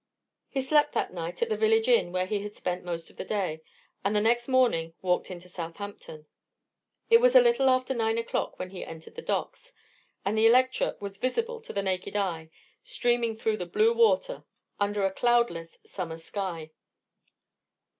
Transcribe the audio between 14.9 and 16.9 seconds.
a cloudless summer sky.